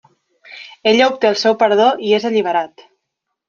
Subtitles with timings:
[0.93, 2.87] Ella obté el seu perdó i és alliberat.